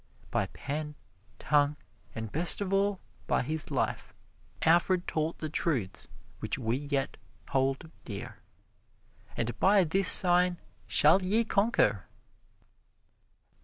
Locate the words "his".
3.43-3.69